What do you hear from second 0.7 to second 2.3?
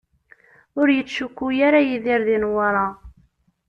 Ur yettcukku ara Yidir